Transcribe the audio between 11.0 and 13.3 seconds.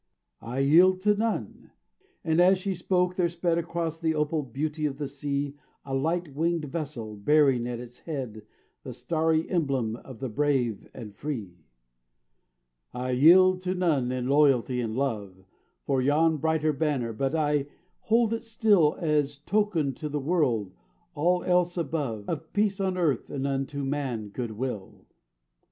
free "I